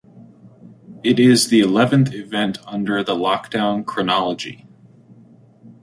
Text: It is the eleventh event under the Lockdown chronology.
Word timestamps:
It 1.03 1.19
is 1.19 1.49
the 1.49 1.59
eleventh 1.59 2.11
event 2.11 2.57
under 2.65 3.03
the 3.03 3.13
Lockdown 3.13 3.85
chronology. 3.85 4.65